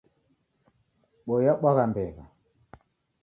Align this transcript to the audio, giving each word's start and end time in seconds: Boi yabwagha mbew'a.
Boi 1.27 1.41
yabwagha 1.47 1.83
mbew'a. 1.89 2.23